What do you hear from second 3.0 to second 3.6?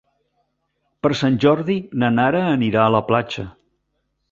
platja.